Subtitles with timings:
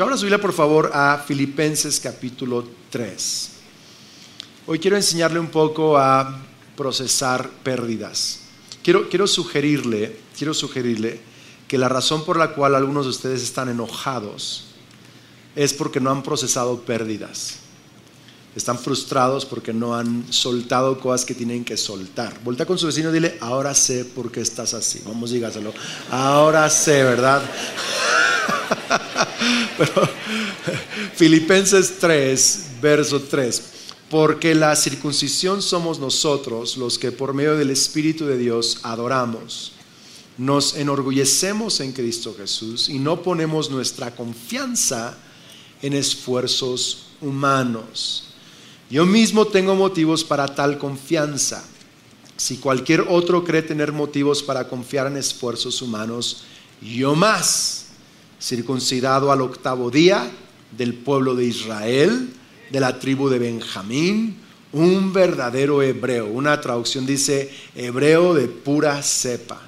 [0.00, 3.50] Ahora su por favor, a Filipenses capítulo 3.
[4.68, 6.40] Hoy quiero enseñarle un poco a
[6.76, 8.42] procesar pérdidas.
[8.84, 11.18] Quiero, quiero, sugerirle, quiero sugerirle
[11.66, 14.66] que la razón por la cual algunos de ustedes están enojados
[15.56, 17.56] es porque no han procesado pérdidas.
[18.54, 22.38] Están frustrados porque no han soltado cosas que tienen que soltar.
[22.44, 25.02] Voltea con su vecino y dile, ahora sé por qué estás así.
[25.04, 25.74] Vamos, dígaselo.
[26.08, 27.42] Ahora sé, ¿verdad?
[31.14, 33.62] Filipenses 3, verso 3.
[34.10, 39.72] Porque la circuncisión somos nosotros los que por medio del Espíritu de Dios adoramos.
[40.38, 45.18] Nos enorgullecemos en Cristo Jesús y no ponemos nuestra confianza
[45.82, 48.24] en esfuerzos humanos.
[48.88, 51.64] Yo mismo tengo motivos para tal confianza.
[52.36, 56.44] Si cualquier otro cree tener motivos para confiar en esfuerzos humanos,
[56.80, 57.87] yo más
[58.40, 60.30] circuncidado al octavo día,
[60.76, 62.30] del pueblo de Israel,
[62.70, 64.36] de la tribu de Benjamín,
[64.72, 66.26] un verdadero hebreo.
[66.26, 69.62] Una traducción dice hebreo de pura cepa.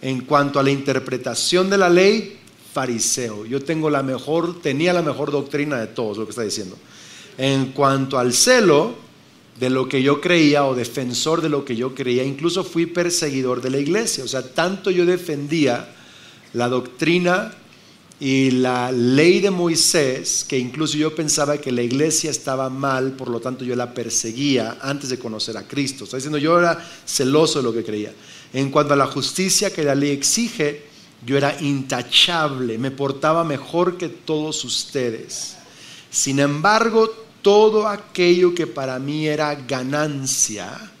[0.00, 2.38] En cuanto a la interpretación de la ley,
[2.72, 3.46] fariseo.
[3.46, 6.76] Yo tengo la mejor, tenía la mejor doctrina de todos, lo que está diciendo.
[7.38, 8.94] En cuanto al celo
[9.60, 13.60] de lo que yo creía o defensor de lo que yo creía, incluso fui perseguidor
[13.60, 14.24] de la iglesia.
[14.24, 15.94] O sea, tanto yo defendía
[16.52, 17.54] la doctrina
[18.24, 23.28] y la ley de Moisés, que incluso yo pensaba que la iglesia estaba mal, por
[23.28, 26.04] lo tanto yo la perseguía antes de conocer a Cristo.
[26.04, 28.12] Está diciendo, yo era celoso de lo que creía.
[28.52, 30.84] En cuanto a la justicia que la ley exige,
[31.26, 35.56] yo era intachable, me portaba mejor que todos ustedes.
[36.08, 37.12] Sin embargo,
[37.42, 40.92] todo aquello que para mí era ganancia,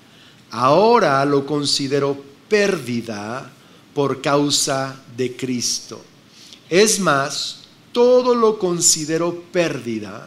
[0.50, 3.48] ahora lo considero pérdida
[3.94, 6.06] por causa de Cristo
[6.72, 7.58] es más,
[7.92, 10.26] todo lo considero pérdida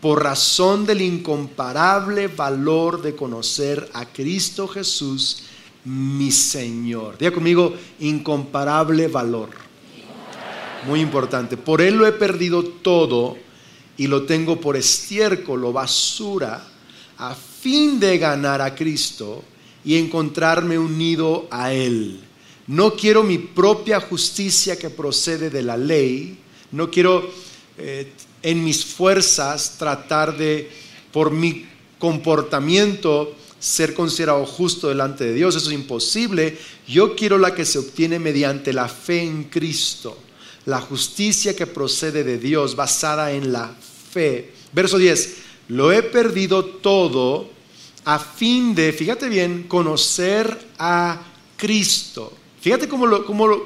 [0.00, 5.42] por razón del incomparable valor de conocer a Cristo Jesús,
[5.84, 7.18] mi Señor.
[7.18, 9.48] Diga conmigo, incomparable valor.
[10.86, 11.56] Muy importante.
[11.56, 13.36] Por Él lo he perdido todo
[13.96, 16.68] y lo tengo por estiércol o basura
[17.18, 19.42] a fin de ganar a Cristo
[19.84, 22.29] y encontrarme unido a Él
[22.70, 26.38] no quiero mi propia justicia que procede de la ley.
[26.70, 27.28] No quiero
[27.76, 28.12] eh,
[28.44, 30.70] en mis fuerzas tratar de,
[31.10, 31.66] por mi
[31.98, 35.56] comportamiento, ser considerado justo delante de Dios.
[35.56, 36.58] Eso es imposible.
[36.86, 40.16] Yo quiero la que se obtiene mediante la fe en Cristo.
[40.66, 43.74] La justicia que procede de Dios basada en la
[44.12, 44.52] fe.
[44.72, 45.34] Verso 10.
[45.70, 47.50] Lo he perdido todo
[48.04, 51.20] a fin de, fíjate bien, conocer a
[51.56, 53.06] Cristo Fíjate cómo,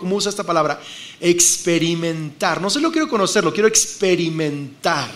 [0.03, 0.81] usa esta palabra,
[1.21, 2.61] experimentar.
[2.61, 5.11] No solo quiero conocerlo, quiero experimentar.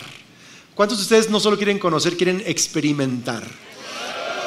[0.75, 3.47] ¿Cuántos de ustedes no solo quieren conocer, quieren experimentar?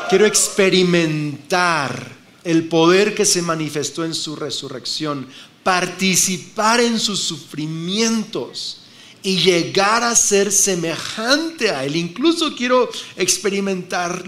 [0.09, 2.11] Quiero experimentar
[2.43, 5.27] el poder que se manifestó en su resurrección,
[5.63, 8.81] participar en sus sufrimientos
[9.23, 11.95] y llegar a ser semejante a Él.
[11.95, 14.23] Incluso quiero experimentar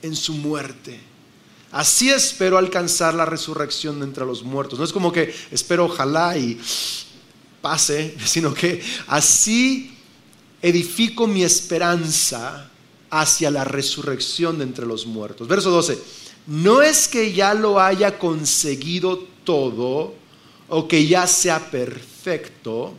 [0.00, 1.05] en su muerte.
[1.76, 4.78] Así espero alcanzar la resurrección de entre los muertos.
[4.78, 6.58] No es como que espero ojalá y
[7.60, 9.94] pase, sino que así
[10.62, 12.70] edifico mi esperanza
[13.10, 15.46] hacia la resurrección de entre los muertos.
[15.48, 15.98] Verso 12.
[16.46, 20.14] No es que ya lo haya conseguido todo
[20.70, 22.94] o que ya sea perfecto,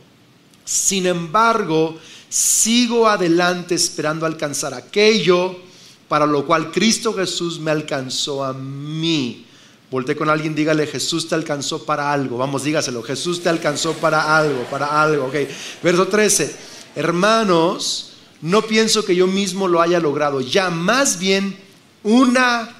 [0.64, 5.67] sin embargo, sigo adelante esperando alcanzar aquello
[6.08, 9.44] para lo cual Cristo Jesús me alcanzó a mí.
[9.90, 12.36] Volte con alguien, dígale, Jesús te alcanzó para algo.
[12.36, 15.26] Vamos, dígaselo, Jesús te alcanzó para algo, para algo.
[15.26, 15.34] Ok,
[15.82, 16.54] verso 13.
[16.94, 20.40] Hermanos, no pienso que yo mismo lo haya logrado.
[20.40, 21.58] Ya más bien
[22.02, 22.74] una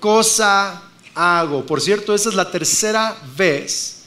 [0.00, 0.82] cosa
[1.14, 1.64] hago.
[1.66, 4.04] Por cierto, esa es la tercera vez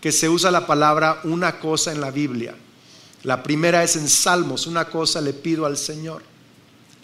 [0.00, 2.54] que se usa la palabra una cosa en la Biblia.
[3.22, 6.22] La primera es en Salmos, una cosa le pido al Señor.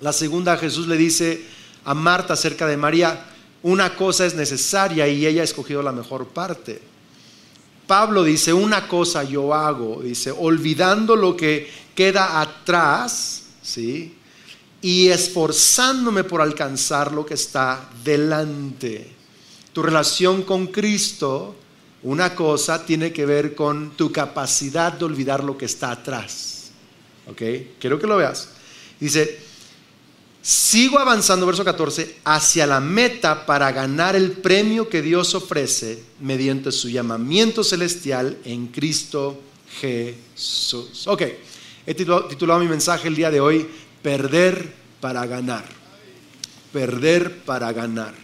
[0.03, 1.45] La segunda, Jesús le dice
[1.85, 3.25] a Marta acerca de María,
[3.63, 6.83] una cosa es necesaria y ella ha escogido la mejor parte.
[7.87, 14.17] Pablo dice, una cosa yo hago, dice, olvidando lo que queda atrás, ¿sí?
[14.81, 19.09] Y esforzándome por alcanzar lo que está delante.
[19.73, 21.55] Tu relación con Cristo,
[22.03, 26.73] una cosa tiene que ver con tu capacidad de olvidar lo que está atrás.
[27.29, 27.43] ¿Ok?
[27.79, 28.49] Quiero que lo veas.
[28.99, 29.52] Dice,
[30.43, 36.73] Sigo avanzando, verso 14, hacia la meta para ganar el premio que Dios ofrece mediante
[36.73, 39.41] su llamamiento celestial en Cristo
[39.81, 41.07] Jesús.
[41.07, 41.23] Ok,
[41.85, 43.69] He titulado mi mensaje el día de hoy,
[44.03, 45.65] Perder para ganar.
[46.73, 48.15] Perder para ganar.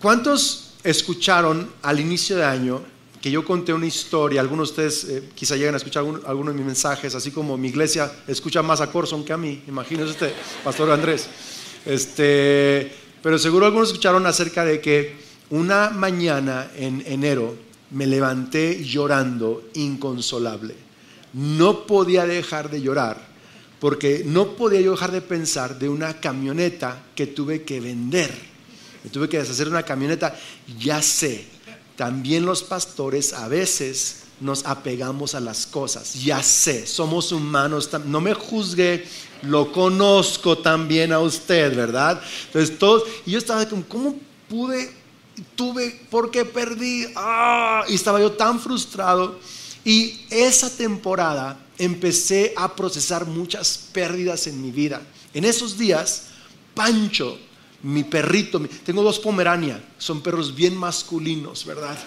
[0.00, 2.82] ¿Cuántos escucharon al inicio de año
[3.24, 4.42] que yo conté una historia?
[4.42, 7.68] Algunos de ustedes eh, quizá lleguen a escuchar algunos de mis mensajes, así como mi
[7.68, 11.26] iglesia escucha más a Corson que a mí, imagínese usted, Pastor Andrés.
[11.86, 12.92] Este,
[13.22, 15.16] pero seguro algunos escucharon acerca de que
[15.48, 17.56] una mañana en enero
[17.92, 20.74] me levanté llorando inconsolable.
[21.32, 23.26] No podía dejar de llorar
[23.80, 28.30] porque no podía yo dejar de pensar de una camioneta que tuve que vender.
[29.02, 30.38] Me tuve que deshacer una camioneta.
[30.78, 31.53] Ya sé,
[31.96, 36.14] también los pastores a veces nos apegamos a las cosas.
[36.24, 37.88] Ya sé, somos humanos.
[38.04, 39.06] No me juzgue,
[39.42, 42.20] lo conozco también a usted, ¿verdad?
[42.46, 44.16] Entonces todos, y yo estaba como, ¿cómo
[44.48, 44.92] pude?
[45.56, 47.06] Tuve, porque perdí.
[47.16, 47.84] ¡Ah!
[47.88, 49.38] Y estaba yo tan frustrado.
[49.84, 55.02] Y esa temporada empecé a procesar muchas pérdidas en mi vida.
[55.32, 56.24] En esos días,
[56.74, 57.38] Pancho,
[57.84, 61.98] mi perrito, tengo dos Pomerania, son perros bien masculinos, ¿verdad?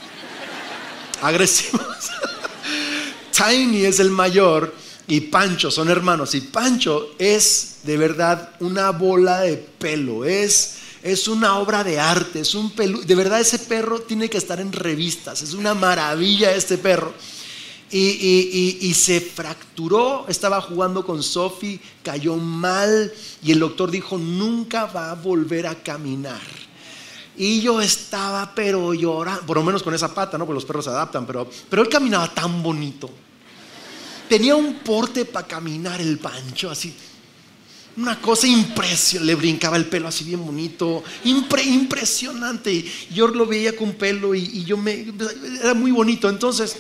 [1.21, 1.85] Agresivos.
[3.31, 4.73] Tiny es el mayor
[5.07, 6.33] y Pancho son hermanos.
[6.33, 12.39] Y Pancho es de verdad una bola de pelo, es, es una obra de arte,
[12.39, 13.01] es un pelo.
[13.01, 17.13] De verdad ese perro tiene que estar en revistas, es una maravilla este perro.
[17.89, 25.11] Y, se fracturó, estaba jugando con Sophie, cayó mal y el doctor dijo, nunca va
[25.11, 26.41] a volver a caminar.
[27.37, 30.45] Y yo estaba, pero llorando, por lo menos con esa pata, ¿no?
[30.45, 33.09] Porque los perros se adaptan, pero, pero él caminaba tan bonito.
[34.27, 36.93] Tenía un porte para caminar el pancho, así.
[37.95, 42.85] Una cosa impresionante, le brincaba el pelo así bien bonito, impresionante.
[43.11, 45.13] Yo lo veía con pelo y, y yo me,
[45.61, 46.29] era muy bonito.
[46.29, 46.75] Entonces,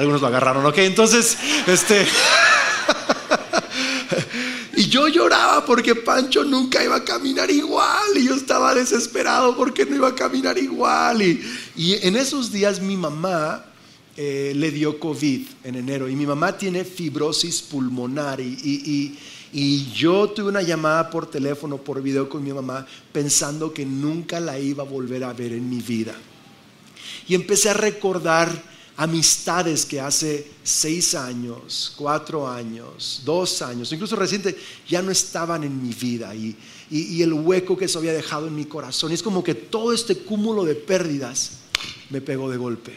[0.00, 0.78] algunos lo agarraron, ¿ok?
[0.78, 1.36] Entonces,
[1.66, 2.06] este...
[4.76, 9.84] y yo lloraba porque Pancho nunca iba a caminar igual y yo estaba desesperado porque
[9.84, 11.20] no iba a caminar igual.
[11.20, 11.38] Y,
[11.76, 13.62] en esos días mi mamá
[14.16, 19.18] eh, le dio COVID en enero y mi mamá tiene fibrosis pulmonar y,
[19.52, 24.40] y yo tuve una llamada por teléfono, por video con mi mamá pensando que nunca
[24.40, 26.14] la iba a volver a ver en mi vida.
[27.28, 34.54] Y empecé a recordar amistades que hace seis años, cuatro años, dos años, incluso reciente,
[34.86, 36.54] ya no estaban en mi vida y,
[37.22, 39.10] el hueco que eso había dejado en mi corazón.
[39.10, 41.60] Es como que todo este cúmulo de pérdidas
[42.10, 42.92] me pegó de golpe.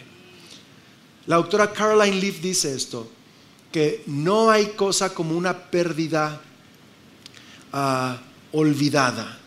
[1.27, 3.09] La doctora Caroline Leaf dice esto,
[3.71, 6.41] que no hay cosa como una pérdida
[7.71, 8.21] ah,
[8.51, 9.39] olvidada,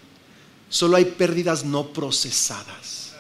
[0.71, 3.13] solo hay pérdidas no procesadas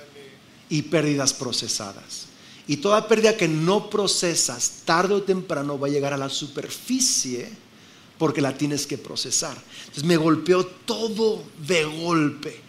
[0.71, 2.25] y pérdidas procesadas.
[2.69, 7.49] Y toda pérdida que no procesas, tarde o temprano va a llegar a la superficie
[8.19, 9.57] porque la tienes que procesar.
[9.81, 12.61] Entonces me golpeó todo de golpe.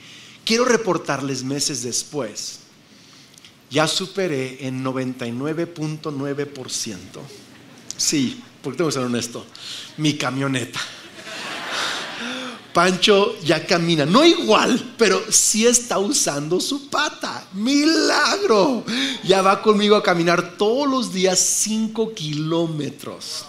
[0.45, 2.59] Quiero reportarles meses después.
[3.69, 6.95] Ya superé en 99.9%.
[7.97, 9.45] Sí, porque tengo que ser honesto.
[9.97, 10.79] Mi camioneta.
[12.77, 17.47] Pancho ya camina, no igual, pero sí está usando su pata.
[17.53, 18.85] Milagro.
[19.23, 23.45] Ya va conmigo a caminar todos los días 5 kilómetros.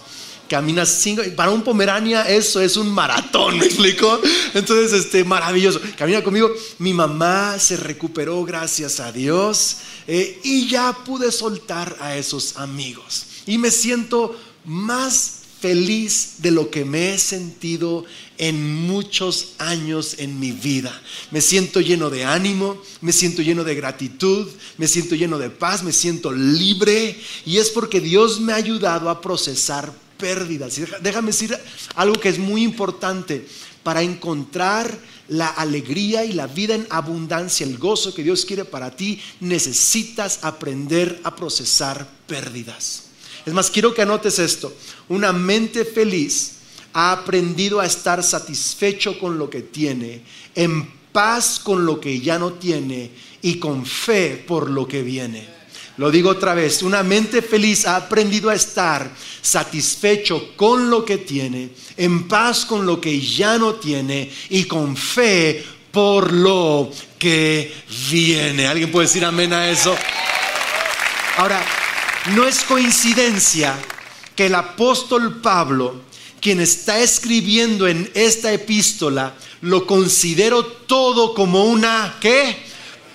[0.49, 4.19] Camina cinco, para un Pomerania eso es un maratón, ¿me explico?
[4.55, 5.79] Entonces, este, maravilloso.
[5.95, 6.49] Camina conmigo.
[6.79, 13.27] Mi mamá se recuperó, gracias a Dios, eh, y ya pude soltar a esos amigos.
[13.45, 18.05] Y me siento más feliz de lo que me he sentido
[18.39, 20.99] en muchos años en mi vida.
[21.29, 25.83] Me siento lleno de ánimo, me siento lleno de gratitud, me siento lleno de paz,
[25.83, 30.79] me siento libre y es porque Dios me ha ayudado a procesar pérdidas.
[31.01, 31.57] déjame decir
[31.95, 33.45] algo que es muy importante
[33.83, 38.95] para encontrar la alegría y la vida en abundancia, el gozo que Dios quiere para
[38.95, 43.03] ti, necesitas aprender a procesar pérdidas.
[43.45, 44.73] Es más, quiero que anotes esto.
[45.07, 46.58] Una mente feliz
[46.93, 50.21] ha aprendido a estar satisfecho con lo que tiene,
[50.55, 55.59] en paz con lo que ya no tiene y con fe por lo que viene.
[55.97, 61.17] Lo digo otra vez, una mente feliz ha aprendido a estar satisfecho con lo que
[61.17, 67.73] tiene, en paz con lo que ya no tiene y con fe por lo que
[68.09, 68.65] viene.
[68.65, 69.93] ¿Alguien puede decir amén a eso?
[71.35, 71.61] Ahora,
[72.33, 73.75] no es coincidencia
[74.35, 76.03] que el apóstol Pablo,
[76.39, 82.57] quien está escribiendo en esta epístola, lo considero todo como una ¿qué?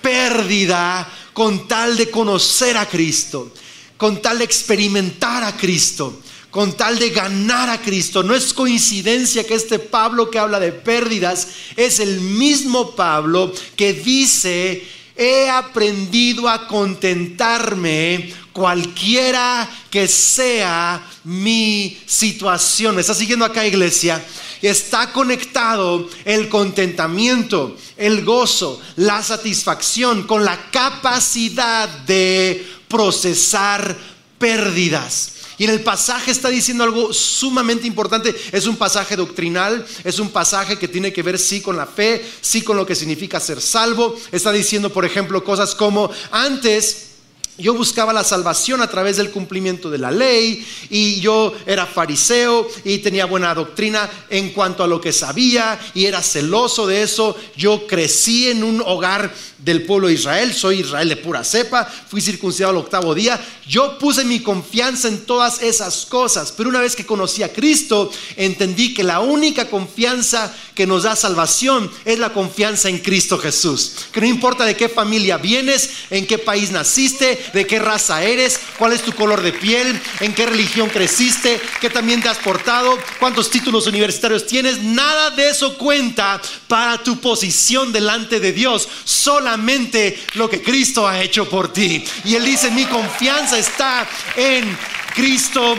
[0.01, 3.51] pérdida con tal de conocer a Cristo,
[3.97, 8.23] con tal de experimentar a Cristo, con tal de ganar a Cristo.
[8.23, 13.93] No es coincidencia que este Pablo que habla de pérdidas es el mismo Pablo que
[13.93, 14.85] dice,
[15.17, 22.95] he aprendido a contentarme cualquiera que sea mi situación.
[22.95, 24.25] ¿Me está siguiendo acá, iglesia?
[24.61, 33.97] Está conectado el contentamiento, el gozo, la satisfacción con la capacidad de procesar
[34.39, 35.33] pérdidas.
[35.57, 38.33] Y en el pasaje está diciendo algo sumamente importante.
[38.53, 42.25] Es un pasaje doctrinal, es un pasaje que tiene que ver sí con la fe,
[42.39, 44.15] sí con lo que significa ser salvo.
[44.31, 47.14] Está diciendo, por ejemplo, cosas como antes
[47.57, 52.67] yo buscaba la salvación a través del cumplimiento de la ley y yo era fariseo
[52.83, 57.35] y tenía buena doctrina en cuanto a lo que sabía y era celoso de eso.
[57.55, 62.21] Yo crecí en un hogar del pueblo de Israel, soy Israel de pura cepa, fui
[62.21, 63.39] circuncidado al octavo día.
[63.67, 68.11] Yo puse mi confianza en todas esas cosas, pero una vez que conocí a Cristo,
[68.35, 73.93] entendí que la única confianza que nos da salvación es la confianza en Cristo Jesús.
[74.11, 78.59] Que no importa de qué familia vienes, en qué país naciste, de qué raza eres,
[78.77, 82.97] cuál es tu color de piel, en qué religión creciste, qué también te has portado,
[83.19, 88.87] cuántos títulos universitarios tienes, nada de eso cuenta para tu posición delante de Dios.
[89.03, 92.03] Solamente lo que Cristo ha hecho por ti.
[92.23, 94.77] Y Él dice, mi confianza está en
[95.13, 95.75] Cristo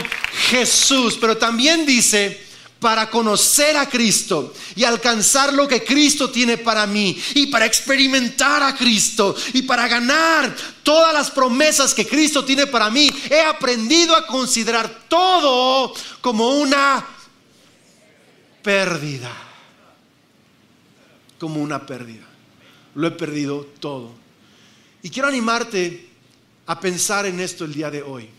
[0.50, 1.18] Jesús.
[1.20, 2.45] Pero también dice,
[2.86, 8.62] para conocer a Cristo y alcanzar lo que Cristo tiene para mí y para experimentar
[8.62, 14.14] a Cristo y para ganar todas las promesas que Cristo tiene para mí, he aprendido
[14.14, 17.04] a considerar todo como una
[18.62, 19.32] pérdida.
[21.40, 22.24] Como una pérdida.
[22.94, 24.12] Lo he perdido todo.
[25.02, 26.08] Y quiero animarte
[26.66, 28.30] a pensar en esto el día de hoy.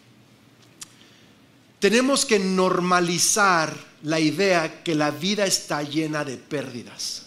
[1.79, 7.23] Tenemos que normalizar la idea que la vida está llena de pérdidas.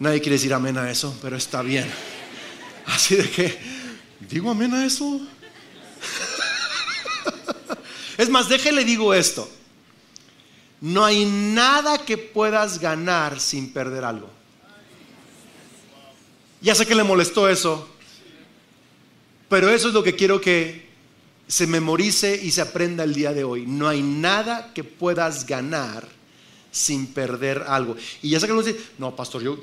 [0.00, 1.88] Nadie quiere decir amén a eso, pero está bien.
[2.86, 3.56] Así de que,
[4.18, 5.20] ¿digo amén a eso?
[8.18, 9.48] Es más, déjele digo esto.
[10.80, 14.28] No hay nada que puedas ganar sin perder algo.
[16.60, 17.88] Ya sé que le molestó eso,
[19.48, 20.91] pero eso es lo que quiero que
[21.52, 23.66] se memorice y se aprenda el día de hoy.
[23.66, 26.08] No hay nada que puedas ganar
[26.70, 27.94] sin perder algo.
[28.22, 29.58] Y ya sé que no dice, no, pastor, yo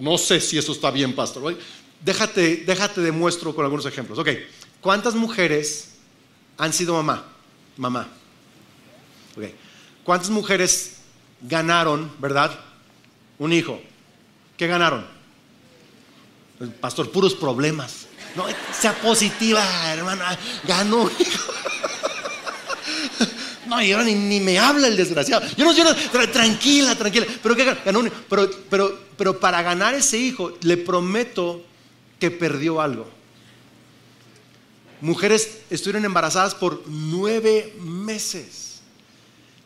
[0.00, 1.56] no, sé si eso está bien, pastor.
[2.04, 4.18] Déjate, déjate demuestro con algunos ejemplos.
[4.18, 4.30] Ok,
[4.80, 5.92] ¿cuántas mujeres
[6.58, 7.24] han sido mamá?
[7.76, 8.08] Mamá.
[9.36, 9.44] Ok,
[10.02, 10.96] ¿cuántas mujeres
[11.40, 12.58] ganaron, verdad?
[13.38, 13.80] Un hijo.
[14.56, 15.06] ¿Qué ganaron?
[16.80, 18.08] Pastor, puros problemas.
[18.34, 18.46] No,
[18.78, 19.62] sea positiva,
[19.92, 20.38] hermana.
[20.64, 21.10] Ganó.
[23.66, 25.46] No, y ahora ni, me habla el desgraciado.
[25.56, 25.84] Yo no, yo
[26.30, 27.26] tranquila, tranquila.
[27.42, 28.02] Pero, ¿qué ganó?
[28.28, 31.64] Pero, pero, pero para ganar ese hijo, le prometo
[32.18, 33.08] que perdió algo.
[35.00, 38.82] Mujeres estuvieron embarazadas por nueve meses.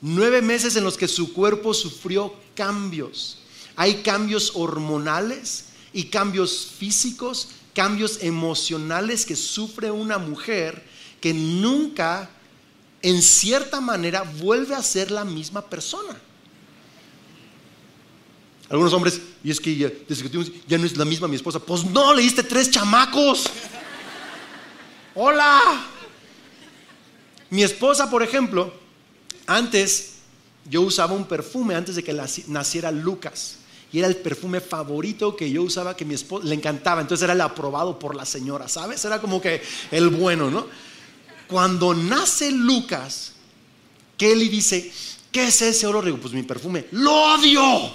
[0.01, 3.41] Nueve meses en los que su cuerpo sufrió cambios.
[3.77, 10.83] Hay cambios hormonales y cambios físicos cambios emocionales que sufre una mujer
[11.21, 12.31] que nunca,
[13.03, 16.17] en cierta manera, vuelve a ser la misma persona.
[18.71, 19.93] Algunos hombres, y es que ya,
[20.67, 21.59] ya no es la misma mi esposa.
[21.61, 23.45] Pues no, le diste tres chamacos.
[25.15, 25.61] Hola.
[27.51, 28.73] Mi esposa, por ejemplo,
[29.47, 30.15] antes
[30.65, 32.19] yo usaba un perfume antes de que
[32.49, 33.59] naciera Lucas
[33.99, 37.01] era el perfume favorito que yo usaba que mi esposa le encantaba.
[37.01, 39.05] Entonces era el aprobado por la señora, ¿sabes?
[39.05, 40.67] Era como que el bueno, ¿no?
[41.47, 43.33] Cuando nace Lucas,
[44.17, 44.93] Kelly dice,
[45.31, 46.05] ¿qué es ese olor?
[46.05, 47.93] Digo, pues mi perfume, lo odio.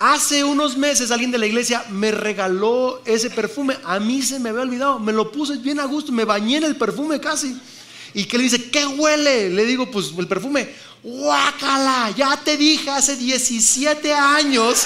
[0.00, 3.76] Hace unos meses alguien de la iglesia me regaló ese perfume.
[3.84, 5.00] A mí se me había olvidado.
[5.00, 6.12] Me lo puse bien a gusto.
[6.12, 7.60] Me bañé en el perfume casi.
[8.14, 9.50] Y que le dice, ¿qué huele?
[9.50, 10.68] Le digo, pues el perfume.
[11.02, 14.84] Guácala, ya te dije hace 17 años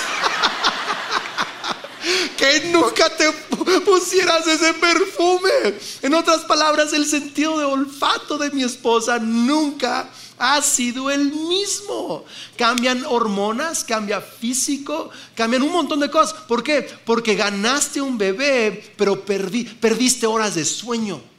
[2.37, 3.33] que nunca te
[3.81, 5.75] pusieras ese perfume.
[6.03, 12.25] En otras palabras, el sentido de olfato de mi esposa nunca ha sido el mismo.
[12.57, 16.35] Cambian hormonas, cambia físico, cambian un montón de cosas.
[16.47, 16.89] ¿Por qué?
[17.07, 21.32] Porque ganaste un bebé, pero perdiste horas de sueño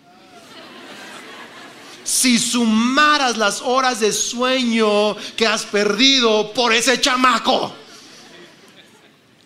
[2.03, 7.73] si sumaras las horas de sueño que has perdido por ese chamaco,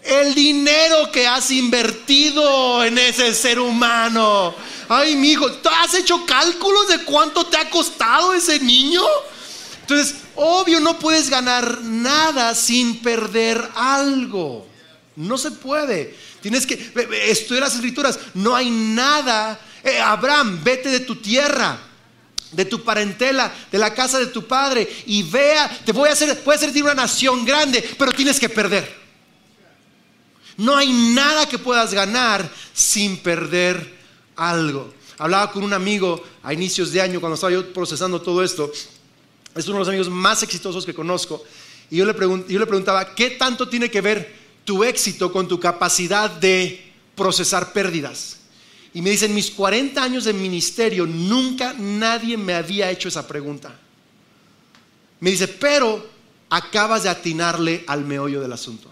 [0.04, 4.56] el dinero que has invertido en ese ser humano,
[4.90, 5.48] ay, mi hijo,
[5.84, 9.04] ¿has hecho cálculos de cuánto te ha costado ese niño?
[9.82, 14.68] Entonces, obvio, no puedes ganar nada sin perder algo.
[15.16, 16.16] No se puede.
[16.42, 16.92] Tienes que
[17.26, 18.20] estudiar las escrituras.
[18.34, 19.60] No hay nada.
[19.84, 21.87] Eh, Abraham, vete de tu tierra
[22.51, 26.44] de tu parentela, de la casa de tu padre y vea, te voy a hacer,
[26.44, 29.08] puede ser una nación grande, pero tienes que perder.
[30.58, 33.96] No hay nada que puedas ganar sin perder
[34.36, 34.94] algo.
[35.20, 38.72] Hablaba con un amigo a inicios de año cuando estaba yo procesando todo esto.
[39.56, 41.44] Es uno de los amigos más exitosos que conozco.
[41.89, 42.13] Y yo le,
[42.48, 44.36] yo le preguntaba, ¿qué tanto tiene que ver
[44.66, 48.38] tu éxito con tu capacidad de procesar pérdidas?
[48.94, 53.75] Y me dicen, mis 40 años de ministerio, nunca nadie me había hecho esa pregunta.
[55.20, 56.08] Me dice, pero
[56.50, 58.89] acabas de atinarle al meollo del asunto.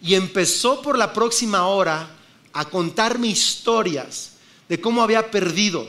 [0.00, 2.10] Y empezó por la próxima hora
[2.52, 4.32] a contarme historias
[4.68, 5.88] de cómo había perdido,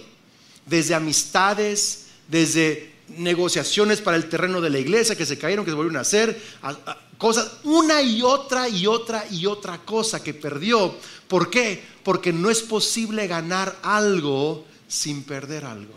[0.66, 5.76] desde amistades, desde negociaciones para el terreno de la iglesia que se cayeron, que se
[5.76, 6.42] volvieron a hacer,
[7.18, 10.96] cosas, una y otra y otra y otra cosa que perdió.
[11.28, 11.84] ¿Por qué?
[12.04, 15.94] Porque no es posible ganar algo sin perder algo.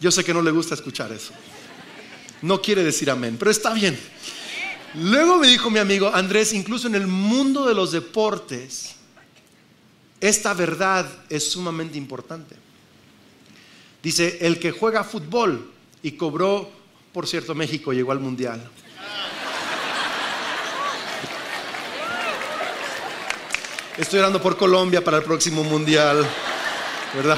[0.00, 1.32] Yo sé que no le gusta escuchar eso.
[2.42, 3.98] No quiere decir amén, pero está bien.
[4.94, 8.94] Luego me dijo mi amigo Andrés, incluso en el mundo de los deportes,
[10.20, 12.56] esta verdad es sumamente importante.
[14.02, 15.70] Dice, el que juega fútbol
[16.02, 16.70] y cobró,
[17.12, 18.70] por cierto, México llegó al mundial.
[23.98, 26.24] Estoy orando por Colombia para el próximo mundial,
[27.16, 27.36] ¿verdad?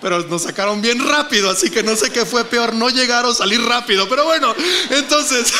[0.00, 3.34] Pero nos sacaron bien rápido, así que no sé qué fue peor, no llegar o
[3.34, 4.08] salir rápido.
[4.08, 4.54] Pero bueno,
[4.88, 5.52] entonces,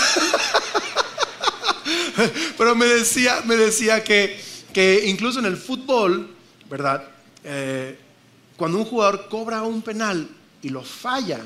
[2.57, 4.43] pero me decía, me decía que,
[4.73, 6.35] que incluso en el fútbol,
[6.71, 7.05] ¿verdad?
[7.45, 7.99] Eh,
[8.57, 10.27] cuando un jugador cobra un penal
[10.63, 11.41] y lo falla,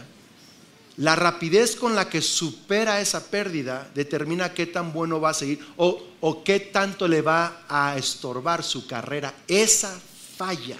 [0.98, 5.60] la rapidez con la que supera esa pérdida determina qué tan bueno va a seguir
[5.76, 9.34] o, qué tanto le va a estorbar su carrera.
[9.48, 9.98] Esa
[10.36, 10.78] falla.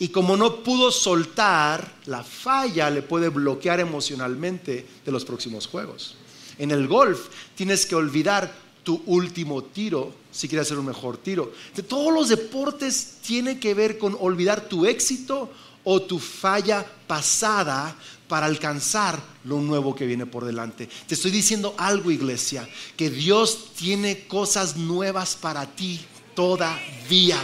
[0.00, 6.16] Y como no pudo soltar, la falla le puede bloquear emocionalmente de los próximos juegos.
[6.58, 11.52] En el golf tienes que olvidar tu último tiro si quieres hacer un mejor tiro.
[11.74, 15.50] De todos los deportes tiene que ver con olvidar tu éxito
[15.84, 17.96] o tu falla pasada
[18.28, 20.88] para alcanzar lo nuevo que viene por delante.
[21.06, 27.38] Te estoy diciendo algo, iglesia, que Dios tiene cosas nuevas para ti todavía.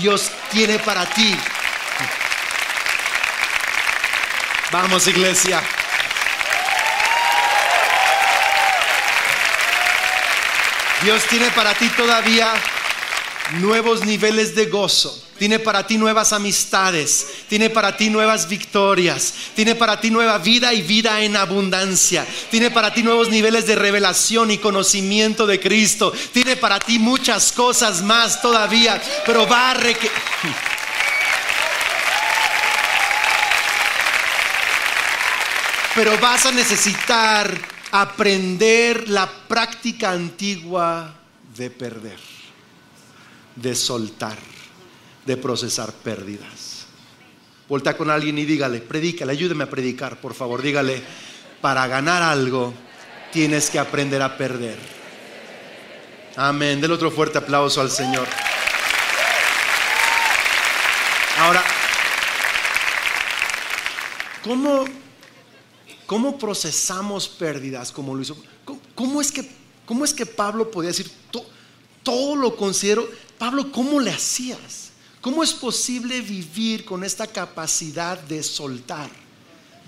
[0.00, 1.34] Dios tiene para ti.
[4.70, 5.62] Vamos, iglesia.
[11.02, 12.54] Dios tiene para ti todavía
[13.54, 15.22] nuevos niveles de gozo.
[15.38, 20.72] Tiene para ti nuevas amistades, tiene para ti nuevas victorias, tiene para ti nueva vida
[20.72, 26.12] y vida en abundancia, tiene para ti nuevos niveles de revelación y conocimiento de Cristo,
[26.32, 30.10] tiene para ti muchas cosas más todavía, pero va a requerir...
[35.94, 37.58] Pero vas a necesitar
[37.90, 41.14] aprender la práctica antigua
[41.56, 42.35] de perder
[43.56, 44.38] de soltar,
[45.24, 46.86] de procesar pérdidas.
[47.68, 51.02] Volta con alguien y dígale, predícale, ayúdeme a predicar, por favor, dígale,
[51.60, 52.72] para ganar algo
[53.32, 54.78] tienes que aprender a perder.
[56.36, 56.80] Amén.
[56.80, 58.28] Del otro fuerte aplauso al Señor.
[61.38, 61.62] Ahora,
[64.44, 64.84] ¿cómo,
[66.06, 68.36] cómo procesamos pérdidas como lo hizo?
[68.94, 69.50] ¿Cómo, es, que,
[69.84, 71.10] cómo es que Pablo podía decir,
[72.02, 74.90] todo lo considero Pablo, ¿cómo le hacías?
[75.20, 79.10] ¿Cómo es posible vivir con esta capacidad de soltar,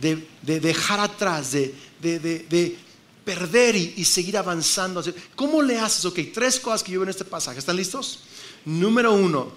[0.01, 2.79] de, dejar atrás, de,
[3.25, 5.03] perder y, seguir avanzando?
[5.37, 6.05] ¿Cómo le haces?
[6.05, 7.61] Ok, tres cosas que yo veo en este pasaje.
[7.61, 8.21] ¿Están listos?
[8.65, 9.53] Número uno,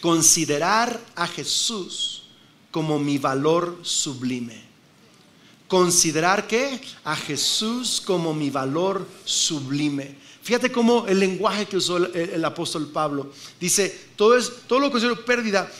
[0.00, 2.22] considerar a Jesús
[2.70, 4.62] como mi valor sublime.
[5.66, 10.16] Considerar que a Jesús como mi valor sublime.
[10.50, 15.18] Fíjate cómo el lenguaje que usó el, apóstol Pablo dice, todo, es, todo lo es
[15.20, 15.70] pérdida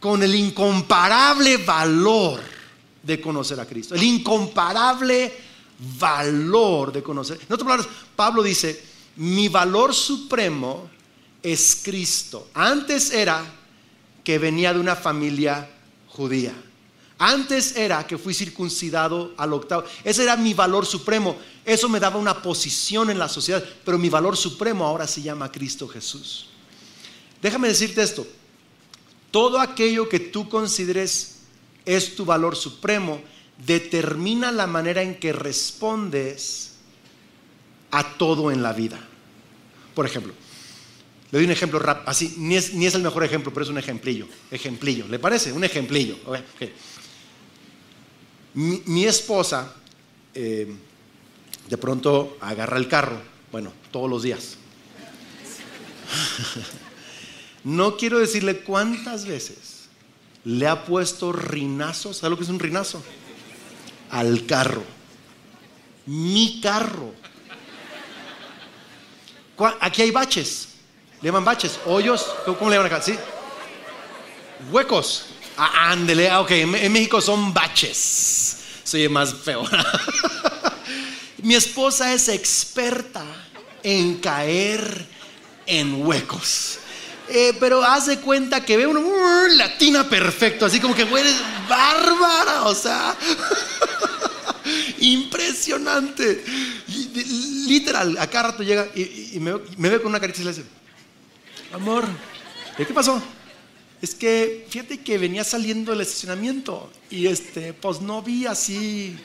[0.00, 2.40] con el incomparable valor
[3.02, 3.94] de conocer a Cristo.
[3.94, 5.30] El incomparable
[5.98, 7.36] valor de conocer.
[7.36, 8.82] En otras palabras, Pablo dice,
[9.16, 10.88] mi valor supremo
[11.42, 12.48] es Cristo.
[12.54, 13.44] Antes era
[14.24, 15.68] que venía de una familia
[16.08, 16.54] judía.
[17.18, 19.84] Antes era que fui circuncidado al octavo.
[20.02, 21.36] Ese era mi valor supremo.
[21.64, 25.52] Eso me daba una posición en la sociedad, pero mi valor supremo ahora se llama
[25.52, 26.48] Cristo Jesús.
[27.40, 28.26] Déjame decirte esto,
[29.30, 31.36] todo aquello que tú consideres
[31.84, 33.20] es tu valor supremo
[33.66, 36.72] determina la manera en que respondes
[37.90, 38.98] a todo en la vida.
[39.94, 40.32] Por ejemplo,
[41.30, 43.70] le doy un ejemplo rápido, así, ni es, ni es, el mejor ejemplo, pero es
[43.70, 44.26] un ejemplillo.
[44.50, 45.52] Ejemplillo, ¿le parece?
[45.52, 46.16] Un ejemplillo.
[48.54, 49.74] Mi, esposa
[50.34, 50.74] eh,
[51.68, 53.20] de pronto agarra el carro,
[53.50, 54.56] bueno, todos los días.
[57.64, 59.88] no quiero decirle cuántas veces
[60.44, 63.02] le ha puesto rinazos, ¿sabe lo que es un rinazo?
[64.10, 64.82] Al carro.
[66.06, 67.14] Mi carro.
[69.80, 70.68] Aquí hay baches.
[71.20, 73.00] Le llaman baches, hoyos, ¿cómo le llaman acá?
[73.00, 73.16] ¿Sí?
[74.72, 75.26] Huecos.
[75.56, 78.58] Ah, ándele, ah, ok, en México son baches.
[78.82, 79.64] Soy más feo.
[81.42, 83.24] Mi esposa es experta
[83.82, 85.06] en caer
[85.66, 86.78] en huecos.
[87.28, 91.36] Eh, pero haz de cuenta que ve una uh, latina perfecto, así como que eres
[91.68, 93.16] bárbara, o sea,
[95.00, 96.44] impresionante.
[97.66, 100.64] Literal, acá rato llega y, me, ve con una caricia y le dice,
[101.72, 102.06] amor,
[102.76, 103.22] ¿qué pasó?
[104.02, 109.16] Es que fíjate que venía saliendo del estacionamiento y este, pues no vi así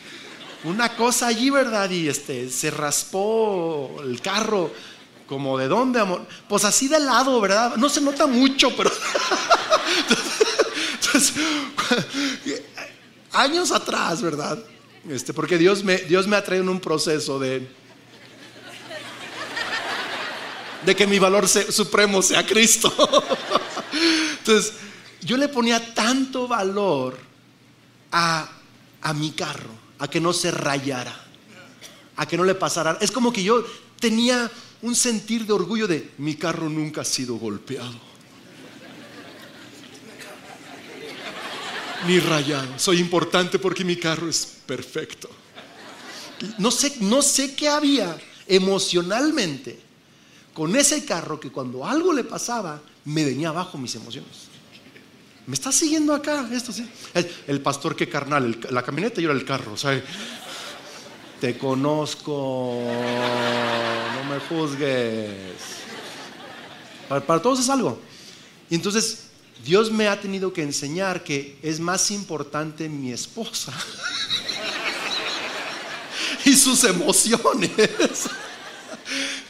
[0.68, 1.90] una cosa allí, ¿verdad?
[1.90, 4.72] Y este, se raspó el carro.
[5.26, 6.26] Como de dónde, amor?
[6.48, 7.76] Pues así de lado, ¿verdad?
[7.76, 8.90] No se nota mucho, pero...
[10.94, 11.34] Entonces,
[13.34, 14.58] años atrás, ¿verdad?
[15.10, 17.68] Este, porque Dios me, Dios me ha en un proceso de,
[20.86, 22.90] de que mi valor supremo sea Cristo.
[24.40, 24.74] Entonces,
[25.22, 27.18] yo le ponía tanto valor
[28.14, 28.48] a,
[29.02, 31.16] a mi carro a que no se rayara,
[32.16, 32.98] a que no le pasara.
[33.02, 33.64] Es como que yo
[34.00, 34.50] tenía
[34.82, 38.08] un sentir de orgullo de mi carro nunca ha sido golpeado.
[42.06, 42.78] Ni rayado.
[42.78, 45.30] Soy importante porque mi carro es perfecto.
[46.60, 49.80] No sé, no sé qué había emocionalmente
[50.54, 54.47] con ese carro que cuando algo le pasaba me venía abajo mis emociones.
[55.48, 56.48] ¿Me está siguiendo acá?
[56.52, 56.86] Esto sí.
[57.48, 59.74] El, pastor que carnal, la camioneta y era el carro.
[59.74, 60.04] O sea,
[61.40, 62.84] te conozco,
[64.14, 65.34] no me juzgues.
[67.08, 67.98] Para, para todos es algo.
[68.70, 69.28] Y entonces
[69.64, 73.72] Dios me ha tenido que enseñar que es más importante mi esposa
[76.44, 77.72] y sus emociones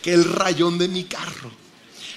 [0.04, 1.50] que el rayón de mi carro.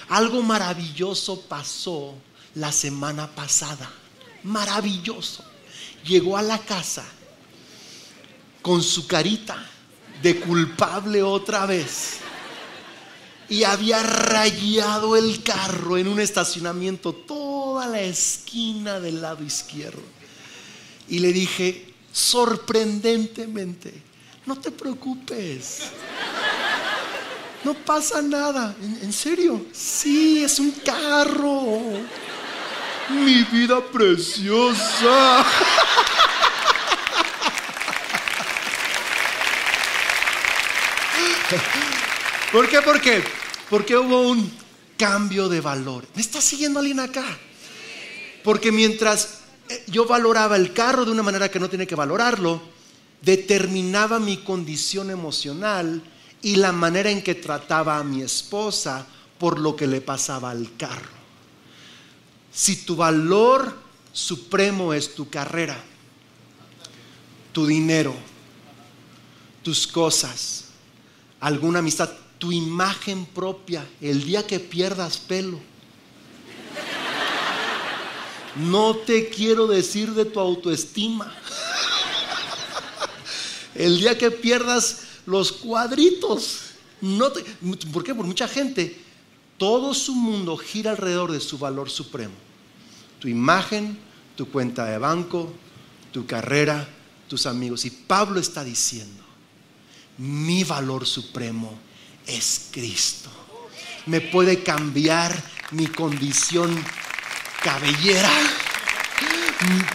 [0.09, 2.15] Algo maravilloso pasó
[2.55, 3.89] la semana pasada.
[4.43, 5.43] Maravilloso.
[6.05, 7.05] Llegó a la casa
[8.61, 9.57] con su carita
[10.21, 12.17] de culpable otra vez.
[13.49, 20.01] Y había rayado el carro en un estacionamiento, toda la esquina del lado izquierdo.
[21.09, 23.93] Y le dije, sorprendentemente,
[24.45, 25.81] no te preocupes.
[27.63, 28.75] No pasa nada.
[29.01, 29.65] ¿En, serio?
[29.73, 31.79] Sí, es un carro
[33.11, 35.45] mi vida preciosa.
[42.51, 42.81] ¿Por qué?
[42.81, 43.23] ¿Por qué?
[43.69, 44.51] Porque hubo un
[44.97, 46.05] cambio de valor.
[46.15, 47.25] ¿Me está siguiendo alguien acá?
[48.43, 52.61] Porque mientras eh, yo valoraba el carro de una manera que no tiene que valorarlo,
[53.21, 56.01] determinaba mi condición emocional
[56.41, 59.05] y la manera en que trataba a mi esposa
[59.37, 61.20] por lo que le pasaba al carro.
[62.51, 63.77] Si tu valor
[64.11, 65.81] supremo es tu carrera,
[67.53, 68.13] tu dinero,
[69.63, 70.65] tus cosas,
[71.39, 75.59] alguna amistad, tu imagen propia, el día que pierdas pelo.
[78.55, 81.33] No te quiero decir de tu autoestima.
[83.73, 86.59] El día que pierdas los cuadritos.
[86.99, 87.31] No
[87.93, 88.13] ¿Por qué?
[88.13, 89.01] Por mucha gente
[89.61, 92.33] todo su mundo gira alrededor de su valor supremo.
[93.19, 93.95] Tu imagen,
[94.35, 95.53] tu cuenta de banco,
[96.11, 96.89] tu carrera,
[97.27, 97.85] tus amigos.
[97.85, 99.23] Y Pablo está diciendo,
[100.17, 101.77] mi valor supremo
[102.25, 103.29] es Cristo.
[104.07, 105.31] Me puede cambiar
[105.69, 106.83] mi condición
[107.63, 108.31] cabellera.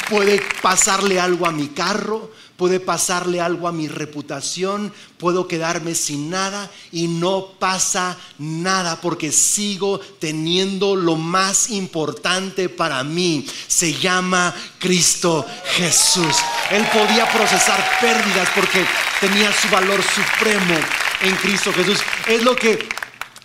[0.09, 6.30] Puede pasarle algo a mi carro, puede pasarle algo a mi reputación, puedo quedarme sin
[6.30, 13.46] nada y no pasa nada porque sigo teniendo lo más importante para mí.
[13.68, 15.44] Se llama Cristo
[15.76, 16.36] Jesús.
[16.70, 18.84] Él podía procesar pérdidas porque
[19.20, 20.74] tenía su valor supremo
[21.22, 21.98] en Cristo Jesús.
[22.26, 22.88] Es lo que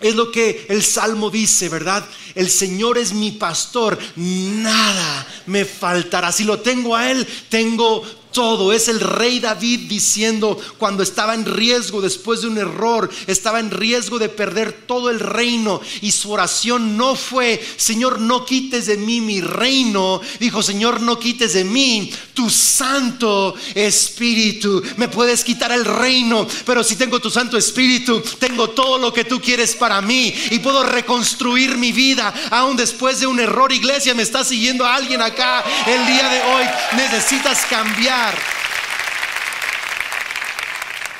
[0.01, 2.03] es lo que el Salmo dice, ¿verdad?
[2.33, 6.31] El Señor es mi pastor, nada me faltará.
[6.31, 8.73] Si lo tengo a Él, tengo todo.
[8.73, 13.71] Es el rey David diciendo cuando estaba en riesgo después de un error, estaba en
[13.71, 18.97] riesgo de perder todo el reino y su oración no fue, Señor, no quites de
[18.97, 20.21] mí mi reino.
[20.39, 24.81] Dijo, Señor, no quites de mí tu santo espíritu.
[24.97, 29.25] Me puedes quitar el reino, pero si tengo tu santo espíritu, tengo todo lo que
[29.25, 33.71] tú quieres para mí y puedo reconstruir mi vida aún después de un error.
[33.71, 36.65] Iglesia, me está siguiendo alguien acá el día de hoy.
[36.95, 38.20] Necesitas cambiar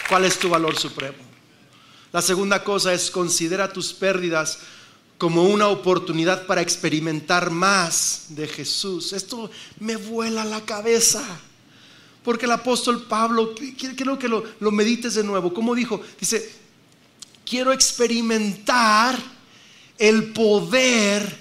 [0.08, 1.18] ¿Cuál es tu valor supremo?
[2.12, 4.60] La segunda cosa es considera tus pérdidas
[5.18, 9.14] como una oportunidad para experimentar más de Jesús.
[9.14, 11.24] Esto me vuela la cabeza.
[12.24, 15.54] Porque el apóstol Pablo, quiero que lo, lo medites de nuevo.
[15.54, 16.02] ¿Cómo dijo?
[16.20, 16.52] Dice,
[17.46, 19.18] quiero experimentar
[19.98, 21.40] el poder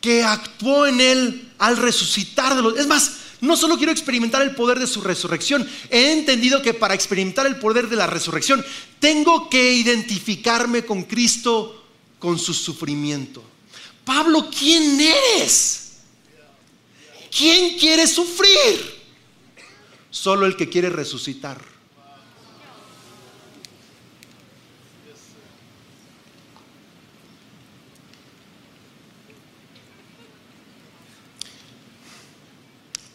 [0.00, 2.78] que actuó en él al resucitar de los...
[2.78, 6.94] Es más, no solo quiero experimentar el poder de su resurrección, he entendido que para
[6.94, 8.64] experimentar el poder de la resurrección
[8.98, 11.84] tengo que identificarme con Cristo
[12.18, 13.42] con su sufrimiento.
[14.04, 15.98] Pablo, ¿quién eres?
[17.36, 18.96] ¿Quién quiere sufrir?
[20.10, 21.75] Solo el que quiere resucitar.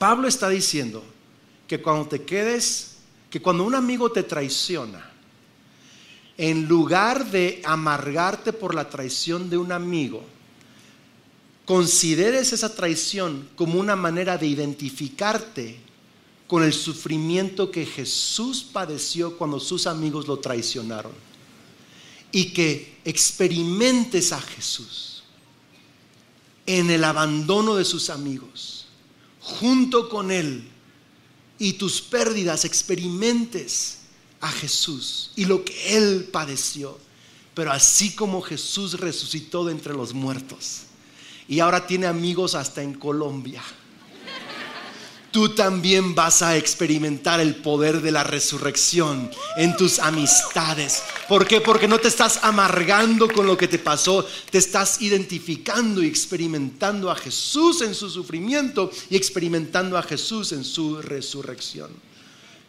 [0.01, 1.03] Pablo está diciendo
[1.67, 2.95] que cuando te quedes,
[3.29, 5.11] que cuando un amigo te traiciona,
[6.39, 10.23] en lugar de amargarte por la traición de un amigo,
[11.65, 15.77] consideres esa traición como una manera de identificarte
[16.47, 21.13] con el sufrimiento que Jesús padeció cuando sus amigos lo traicionaron.
[22.31, 25.21] Y que experimentes a Jesús
[26.65, 28.81] en el abandono de sus amigos
[29.41, 30.67] junto con Él
[31.57, 33.99] y tus pérdidas experimentes
[34.39, 36.97] a Jesús y lo que Él padeció.
[37.53, 40.83] Pero así como Jesús resucitó de entre los muertos
[41.47, 43.61] y ahora tiene amigos hasta en Colombia
[45.31, 51.01] tú también vas a experimentar el poder de la resurrección en tus amistades.
[51.27, 51.61] ¿Por qué?
[51.61, 57.09] Porque no te estás amargando con lo que te pasó, te estás identificando y experimentando
[57.09, 61.91] a Jesús en su sufrimiento y experimentando a Jesús en su resurrección.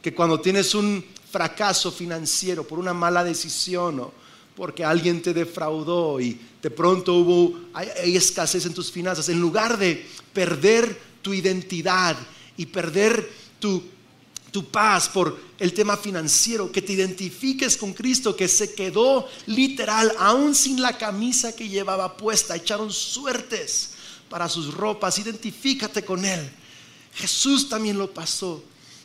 [0.01, 4.13] Que cuando tienes un fracaso financiero por una mala decisión o
[4.55, 9.79] porque alguien te defraudó y de pronto hubo hay escasez en tus finanzas, en lugar
[9.79, 12.17] de perder tu identidad
[12.63, 13.83] y perder tu,
[14.53, 20.13] tu paz por el tema financiero, que te identifiques con Cristo, que se quedó literal,
[20.17, 23.91] aún sin la camisa que llevaba puesta, echaron suertes
[24.29, 26.53] para sus ropas, identifícate con Él.
[27.15, 28.63] Jesús también lo pasó.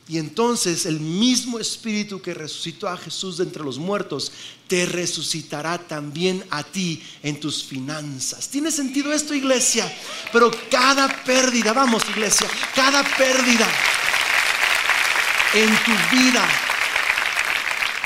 [0.10, 4.32] Y entonces el mismo espíritu que resucitó a Jesús de entre los muertos
[4.68, 8.48] te resucitará también a ti en tus finanzas.
[8.48, 9.94] ¿Tiene sentido esto, iglesia?
[10.32, 13.68] Pero cada pérdida, vamos, iglesia, cada pérdida
[15.54, 16.48] en tu vida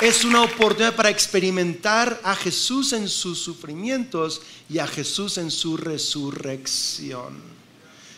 [0.00, 5.76] es una oportunidad para experimentar a Jesús en sus sufrimientos y a Jesús en su
[5.76, 7.40] resurrección.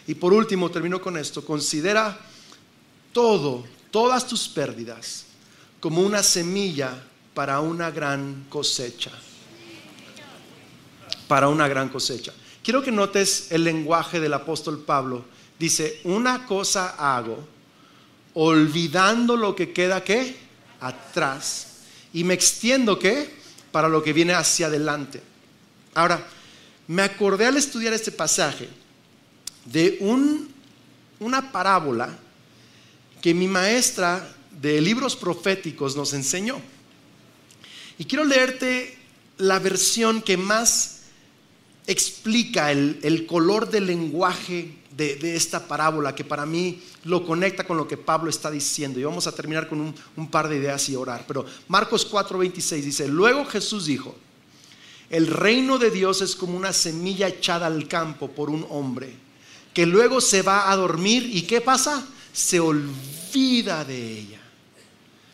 [0.07, 2.19] Y por último, termino con esto, considera
[3.13, 5.23] todo todas tus pérdidas
[5.79, 7.01] como una semilla
[7.33, 9.13] para una gran cosecha.
[11.29, 12.33] Para una gran cosecha.
[12.65, 15.25] Quiero que notes el lenguaje del apóstol Pablo.
[15.61, 17.47] Dice, una cosa hago,
[18.35, 20.39] olvidando lo que queda qué?
[20.81, 21.75] Atrás.
[22.13, 23.33] Y me extiendo qué?
[23.71, 25.23] Para lo que viene hacia adelante.
[25.95, 26.27] Ahora,
[26.89, 28.69] me acordé al estudiar este pasaje
[29.67, 30.53] de un,
[31.21, 32.24] una parábola
[33.25, 36.61] que mi maestra de libros proféticos nos enseñó.
[37.97, 38.99] Y quiero leerte
[39.39, 41.05] la versión que más
[41.87, 47.89] explica el, color del lenguaje de, esta parábola, que para mí lo conecta con lo
[47.89, 49.01] que Pablo está diciendo.
[49.01, 51.25] Y vamos a terminar con un, un par de ideas y orar.
[51.27, 54.15] Pero Marcos 4:26 dice, luego Jesús dijo,
[55.09, 59.15] el reino de Dios es como una semilla echada al campo por un hombre,
[59.73, 62.07] que luego se va a dormir y ¿qué pasa?
[62.35, 64.41] se olvida de ella.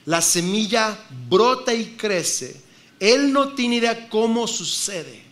[0.07, 2.59] La semilla brota y crece.
[2.99, 5.23] Él no tiene idea cómo sucede.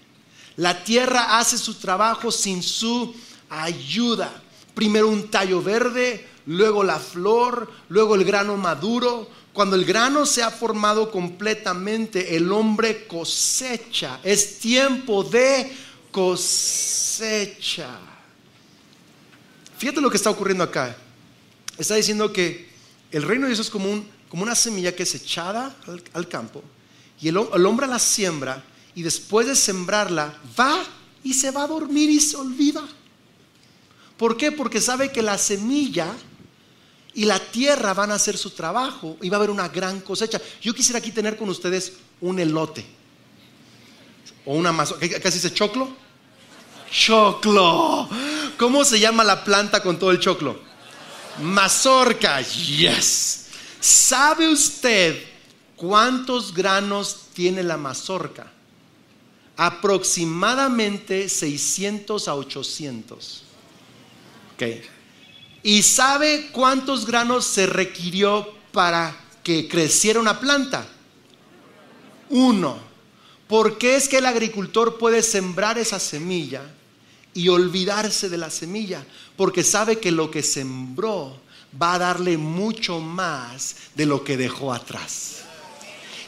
[0.57, 3.15] La tierra hace su trabajo sin su
[3.49, 4.43] ayuda.
[4.75, 9.31] Primero un tallo verde, luego la flor, luego el grano maduro.
[9.55, 14.21] Cuando el grano se ha formado completamente, el hombre cosecha.
[14.23, 15.73] Es tiempo de
[16.11, 17.89] cosecha.
[19.79, 20.97] Fíjate lo que está ocurriendo acá.
[21.79, 22.69] Está diciendo que
[23.13, 25.75] el reino de Dios es como, como una semilla que es echada
[26.13, 26.63] al, campo
[27.21, 28.65] y el, el hombre la siembra
[28.95, 30.85] y después de sembrarla va
[31.23, 32.83] y se va a dormir y se olvida.
[34.17, 34.51] ¿Por qué?
[34.51, 36.13] Porque sabe que la semilla
[37.15, 40.41] y la tierra van a hacer su trabajo y va a haber una gran cosecha.
[40.61, 42.85] Yo quisiera aquí tener con ustedes un elote
[44.45, 45.09] o una mazorca.
[45.09, 45.89] ¿Qué se dice choclo?
[46.91, 48.09] Choclo.
[48.59, 50.68] ¿Cómo se llama la planta con todo el choclo?
[51.41, 52.41] Mazorca.
[52.41, 53.47] Yes.
[53.81, 55.23] ¿Sabe usted
[55.77, 58.53] cuántos granos tiene la mazorca?
[59.57, 63.45] Aproximadamente 600 a 800.
[65.63, 70.87] ¿Y sabe cuántos granos se requirió para que creciera una planta?
[72.31, 72.89] Uno.
[73.47, 76.63] ¿Por qué es que el agricultor puede sembrar esa semilla
[77.33, 79.05] y olvidarse de la semilla?
[79.39, 81.41] Porque sabe que lo que sembró
[81.81, 85.37] va a darle mucho más de lo que dejó atrás.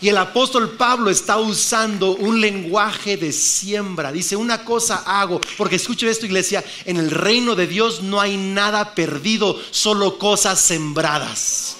[0.00, 4.10] Y el apóstol Pablo está usando un lenguaje de siembra.
[4.10, 8.38] Dice, una cosa hago, porque escuche esto iglesia, en el reino de Dios no hay
[8.38, 11.76] nada perdido, solo cosas sembradas.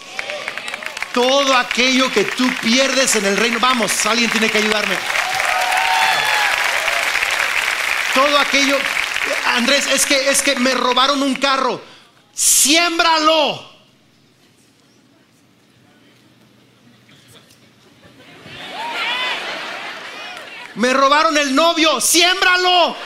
[1.15, 4.97] Todo aquello que tú pierdes en el reino, vamos, alguien tiene que ayudarme.
[8.15, 8.77] Todo aquello,
[9.47, 11.81] Andrés, es que es que me robaron un carro.
[12.33, 13.71] Siémbralo.
[20.77, 22.97] Me robaron el novio, siémbralo.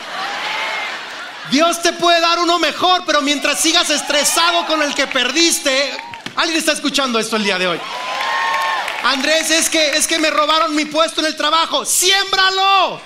[1.51, 5.93] Dios te puede dar uno mejor, pero mientras sigas estresado con el que perdiste,
[6.37, 7.81] alguien está escuchando esto el día de hoy.
[9.05, 13.01] Andrés, es que es que me robaron mi puesto en el trabajo, siémbralo.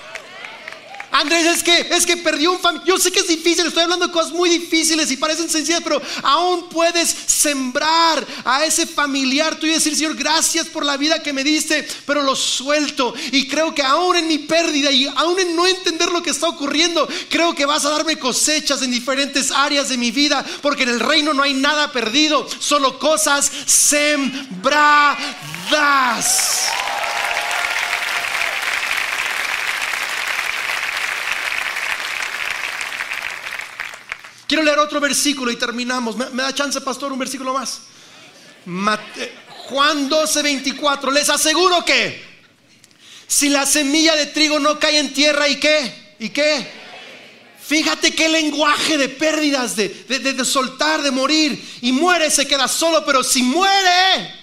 [1.11, 2.87] Andrés, es que, es que perdió un familiar.
[2.87, 6.01] Yo sé que es difícil, estoy hablando de cosas muy difíciles y parecen sencillas, pero
[6.23, 11.33] aún puedes sembrar a ese familiar Tú y decir, Señor, gracias por la vida que
[11.33, 13.14] me diste, pero lo suelto.
[13.33, 16.49] Y creo que aún en mi pérdida y aún en no entender lo que está
[16.49, 20.90] ocurriendo, creo que vas a darme cosechas en diferentes áreas de mi vida, porque en
[20.90, 25.18] el reino no hay nada perdido, solo cosas sembradas.
[34.48, 36.16] Quiero leer otro versículo y terminamos.
[36.16, 37.82] ¿Me, da chance, pastor, un versículo más?
[39.68, 41.11] Juan 12, 24.
[41.11, 42.24] Les aseguro que
[43.26, 46.14] si la semilla de trigo no cae en tierra, ¿y qué?
[46.18, 46.66] ¿Y qué?
[47.62, 51.62] Fíjate qué lenguaje de pérdidas, de, de, soltar, de morir.
[51.82, 54.34] Y muere, se queda solo, pero si muere,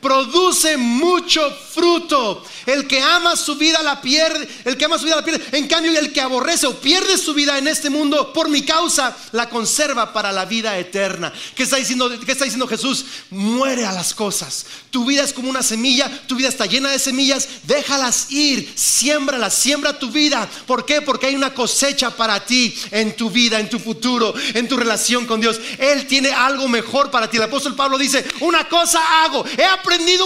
[0.00, 2.44] produce mucho fruto.
[2.66, 5.44] El que ama su vida la pierde, el que ama su vida la pierde.
[5.52, 9.16] En cambio, el que aborrece o pierde su vida en este mundo por mi causa,
[9.32, 11.32] la conserva para la vida eterna.
[11.54, 13.04] ¿Qué está diciendo, qué está diciendo Jesús?
[13.30, 14.66] Muere a las cosas.
[14.90, 19.54] Tu vida es como una semilla, tu vida está llena de semillas, déjalas ir, siémbralas,
[19.54, 20.48] siembra tu vida.
[20.66, 21.00] ¿Por qué?
[21.00, 25.26] Porque hay una cosecha para ti en tu vida, en tu futuro, en tu relación
[25.26, 25.60] con Dios.
[25.78, 27.36] Él tiene algo mejor para ti.
[27.36, 29.64] El apóstol Pablo dice, una cosa hago, he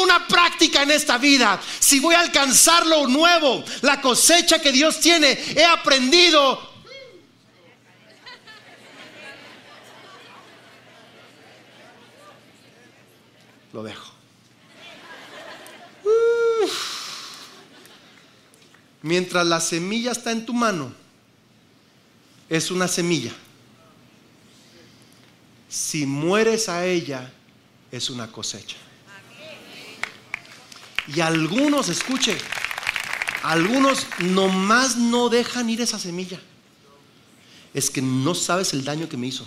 [0.02, 1.60] una práctica en esta vida.
[1.78, 6.74] Si voy a alcanzar lo nuevo, la cosecha que Dios tiene, he aprendido.
[13.72, 14.12] Lo dejo.
[19.02, 20.94] Mientras la semilla está en tu mano,
[22.48, 23.32] es una semilla.
[25.68, 27.30] Si mueres a ella,
[27.90, 28.76] es una cosecha.
[31.08, 32.36] Y algunos, escuche,
[33.42, 36.40] algunos nomás no dejan ir esa semilla.
[37.74, 39.46] Es que no sabes el daño que me hizo.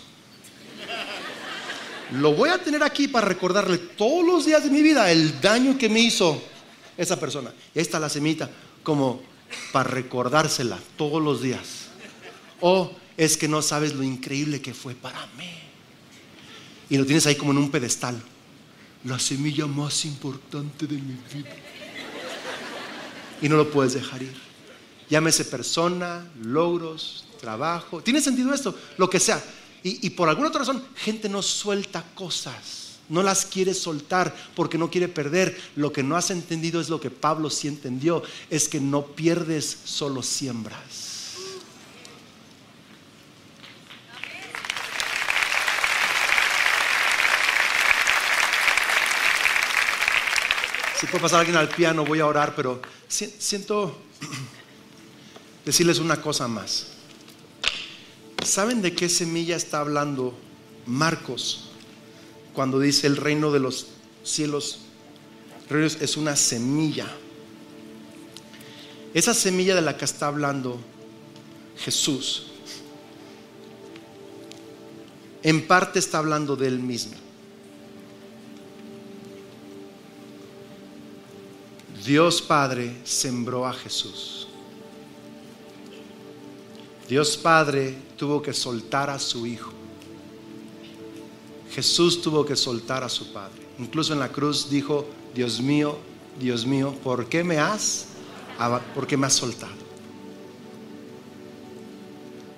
[2.12, 5.78] Lo voy a tener aquí para recordarle todos los días de mi vida el daño
[5.78, 6.42] que me hizo
[6.96, 7.52] esa persona.
[7.74, 8.50] Y ahí está la semita,
[8.84, 9.22] como
[9.72, 11.88] para recordársela todos los días.
[12.62, 15.50] O es que no sabes lo increíble que fue para mí.
[16.90, 18.22] Y lo tienes ahí como en un pedestal
[19.04, 21.56] la semilla más importante de mi vida.
[23.42, 24.36] Y no lo puedes dejar ir.
[25.10, 28.02] Llámese persona, logros, trabajo.
[28.02, 28.76] ¿Tiene sentido esto?
[28.98, 29.44] Lo que sea.
[29.84, 32.88] Y, y por alguna otra razón, gente no suelta cosas.
[33.10, 35.58] No las quiere soltar porque no quiere perder.
[35.76, 39.78] Lo que no has entendido es lo que Pablo sí entendió, es que no pierdes,
[39.86, 41.17] solo siembras.
[51.00, 53.98] Si puede pasar alguien al piano, voy a orar, pero si- siento
[55.66, 56.88] decirles una cosa más.
[58.44, 60.34] ¿Saben de qué semilla está hablando
[60.86, 61.70] Marcos
[62.54, 63.88] cuando dice el reino de los
[64.24, 64.80] cielos?
[65.70, 67.08] es una semilla.
[69.14, 70.80] Esa semilla de la que está hablando
[71.78, 72.48] Jesús,
[75.44, 77.27] en parte está hablando de él mismo.
[82.08, 84.48] Dios Padre sembró a Jesús.
[87.10, 89.72] Dios Padre tuvo que soltar a su Hijo.
[91.70, 93.62] Jesús tuvo que soltar a su Padre.
[93.78, 95.06] Incluso en la cruz dijo,
[95.36, 95.98] Dios mío,
[96.40, 98.06] Dios mío, ¿por qué me has,
[98.96, 99.76] por qué me has soltado?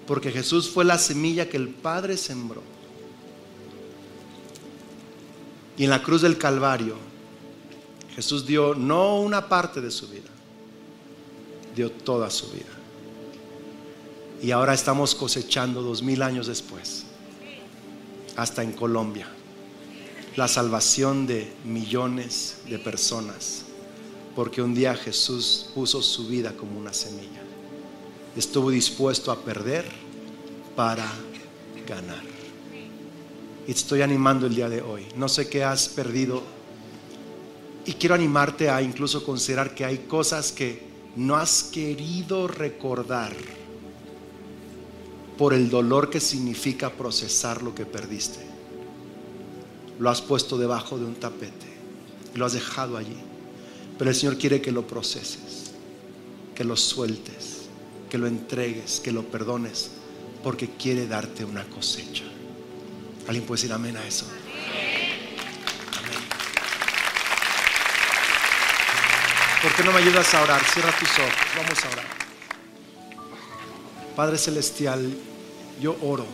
[0.05, 2.61] Porque Jesús fue la semilla que el Padre sembró.
[5.75, 7.08] Y en la cruz del Calvario,
[8.19, 10.27] Jesús dio no una parte de su vida,
[11.73, 12.67] dio toda su vida.
[14.41, 17.05] Y ahora estamos cosechando dos mil años después,
[18.35, 19.25] hasta en Colombia,
[20.35, 23.61] la salvación de millones de personas,
[24.35, 27.41] porque un día Jesús puso su vida como una semilla.
[28.35, 29.85] Estuvo dispuesto a perder
[30.75, 31.09] para
[31.87, 32.23] ganar.
[33.65, 35.05] Y te estoy animando el día de hoy.
[35.15, 36.58] No sé qué has perdido
[37.89, 40.79] y quiero animarte a incluso considerar que hay cosas que
[41.15, 43.33] no has querido recordar
[45.39, 48.45] por el dolor que significa procesar lo que perdiste.
[49.97, 51.65] Lo has puesto debajo de un tapete
[52.35, 53.17] y lo has dejado allí.
[53.97, 55.71] Pero el Señor quiere que lo proceses,
[56.53, 57.69] que lo sueltes,
[58.07, 59.89] que lo entregues, que lo perdones,
[60.43, 62.25] porque quiere darte una cosecha.
[63.25, 64.27] ¿Alguien puede decir amén a eso?
[69.61, 70.63] ¿Por qué no me ayudas a orar?
[70.63, 71.33] Cierra tus ojos.
[71.57, 72.05] Vamos a orar.
[74.15, 75.13] Padre Celestial,
[75.81, 76.25] yo oro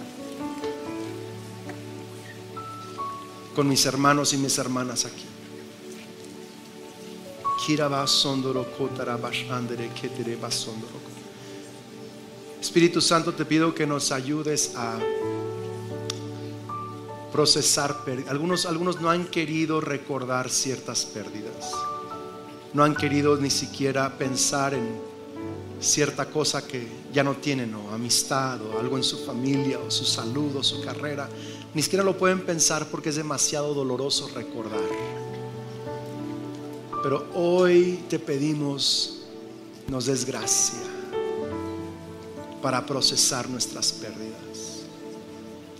[3.55, 5.25] con mis hermanos y mis hermanas aquí.
[12.61, 14.99] Espíritu Santo, te pido que nos ayudes a
[17.31, 18.29] procesar pérdidas.
[18.29, 21.73] Algunos, algunos no han querido recordar ciertas pérdidas
[22.75, 24.85] no han querido ni siquiera pensar en
[25.79, 30.03] cierta cosa que ya no tienen, o amistad, o algo en su familia, o su
[30.03, 31.29] salud, o su carrera.
[31.73, 34.81] Ni siquiera lo pueden pensar porque es demasiado doloroso recordar.
[37.01, 39.21] Pero hoy te pedimos,
[39.87, 40.79] nos des gracia
[42.61, 44.81] para procesar nuestras pérdidas.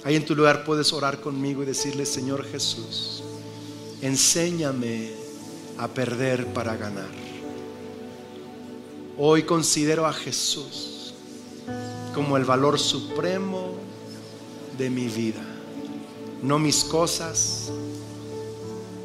[0.06, 3.22] Ahí en tu lugar puedes orar conmigo y decirle, Señor Jesús,
[4.02, 5.25] enséñame
[5.78, 7.10] a perder para ganar.
[9.18, 11.14] Hoy considero a Jesús
[12.14, 13.76] como el valor supremo
[14.78, 15.44] de mi vida.
[16.42, 17.72] No mis cosas,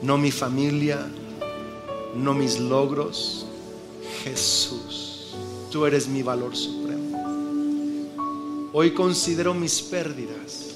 [0.03, 1.07] no mi familia,
[2.15, 3.47] no mis logros.
[4.25, 5.35] Jesús,
[5.71, 7.01] tú eres mi valor supremo.
[8.73, 10.75] Hoy considero mis pérdidas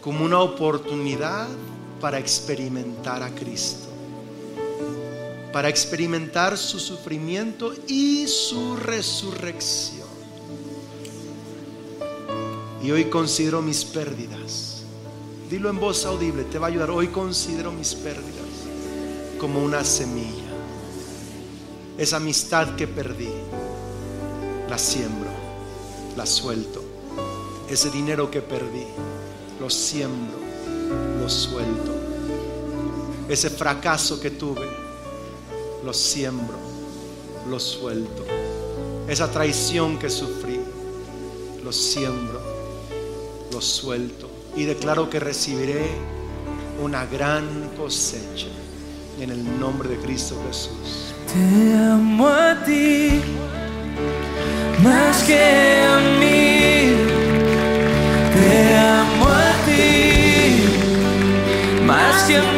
[0.00, 1.48] como una oportunidad
[2.00, 3.87] para experimentar a Cristo
[5.58, 10.06] para experimentar su sufrimiento y su resurrección.
[12.80, 14.84] Y hoy considero mis pérdidas.
[15.50, 16.90] Dilo en voz audible, te va a ayudar.
[16.90, 18.46] Hoy considero mis pérdidas
[19.40, 20.44] como una semilla.
[21.98, 23.28] Esa amistad que perdí,
[24.70, 25.30] la siembro,
[26.16, 26.84] la suelto.
[27.68, 28.86] Ese dinero que perdí,
[29.58, 30.38] lo siembro,
[31.20, 31.96] lo suelto.
[33.28, 34.87] Ese fracaso que tuve,
[35.84, 36.56] lo siembro,
[37.48, 38.24] lo suelto.
[39.08, 40.60] Esa traición que sufrí,
[41.62, 42.40] lo siembro,
[43.52, 44.28] lo suelto.
[44.56, 45.88] Y declaro que recibiré
[46.82, 48.48] una gran cosecha
[49.20, 51.14] en el nombre de Cristo Jesús.
[51.32, 53.20] Te amo a ti
[54.82, 56.94] más que a mí.
[58.34, 60.62] Te amo a ti
[61.84, 62.57] más que a mi